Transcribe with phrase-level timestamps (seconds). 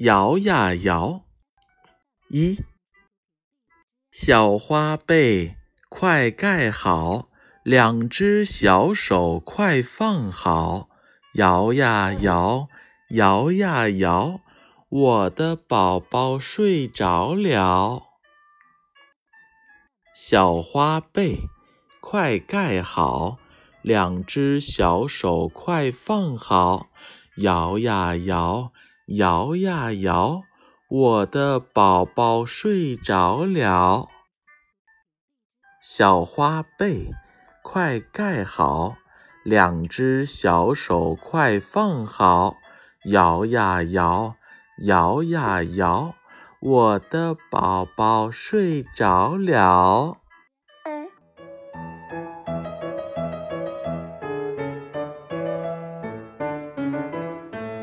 [0.00, 1.22] 摇呀摇。
[2.28, 2.62] 一，
[4.10, 5.56] 小花被，
[5.88, 7.28] 快盖好，
[7.62, 10.90] 两只小手快放好。
[11.34, 12.68] 摇呀摇，
[13.10, 14.40] 摇呀摇，
[14.88, 18.02] 我的宝宝睡着了。
[20.14, 21.40] 小花被，
[22.00, 23.38] 快盖好，
[23.80, 26.88] 两只小手快放好。
[27.36, 28.72] 摇呀摇，
[29.06, 30.42] 摇呀摇，
[30.88, 34.08] 我的宝宝睡着了。
[35.80, 37.12] 小花被，
[37.62, 38.96] 快盖好，
[39.44, 42.56] 两只小手快放好。
[43.04, 44.34] 摇呀摇，
[44.86, 46.16] 摇呀摇，
[46.58, 50.18] 我的宝宝睡着了。